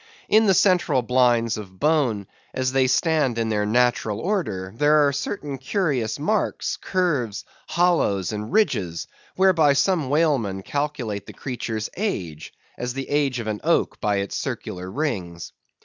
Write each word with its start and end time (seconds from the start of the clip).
In 0.27 0.47
the 0.47 0.55
central 0.55 1.03
blinds 1.03 1.59
of 1.59 1.79
bone, 1.79 2.25
as 2.55 2.71
they 2.71 2.87
stand 2.87 3.37
in 3.37 3.49
their 3.49 3.67
natural 3.67 4.19
order, 4.19 4.73
there 4.75 5.07
are 5.07 5.13
certain 5.13 5.59
curious 5.59 6.17
marks, 6.17 6.75
curves, 6.77 7.45
hollows, 7.67 8.31
and 8.31 8.51
ridges, 8.51 9.05
whereby 9.35 9.73
some 9.73 10.09
whalemen 10.09 10.63
calculate 10.63 11.27
the 11.27 11.33
creature's 11.33 11.87
age, 11.95 12.51
as 12.79 12.95
the 12.95 13.09
age 13.09 13.39
of 13.39 13.45
an 13.45 13.61
oak 13.63 13.99
by 14.01 14.15
its 14.15 14.35
circular 14.35 14.89
rings. 14.89 15.51